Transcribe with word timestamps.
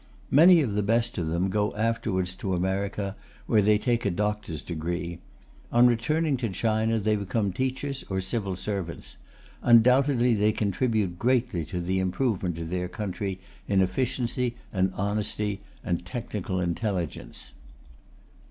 Many 0.31 0.61
of 0.61 0.73
the 0.73 0.81
best 0.81 1.19
of 1.19 1.27
them 1.27 1.51
go 1.51 1.75
afterwards 1.75 2.33
to 2.37 2.55
America, 2.55 3.15
where 3.45 3.61
they 3.61 3.77
take 3.77 4.03
a 4.03 4.09
Doctor's 4.09 4.63
degree. 4.63 5.19
On 5.71 5.85
returning 5.85 6.37
to 6.37 6.49
China 6.49 6.97
they 6.97 7.15
become 7.15 7.51
teachers 7.53 8.03
or 8.09 8.19
civil 8.19 8.55
servants. 8.55 9.17
Undoubtedly 9.61 10.33
they 10.33 10.53
contribute 10.53 11.19
greatly 11.19 11.63
to 11.65 11.79
the 11.79 11.99
improvement 11.99 12.57
of 12.57 12.69
their 12.69 12.87
country 12.87 13.39
in 13.67 13.79
efficiency 13.79 14.55
and 14.73 14.91
honesty 14.95 15.61
and 15.83 16.03
technical 16.03 16.59
intelligence. 16.59 17.51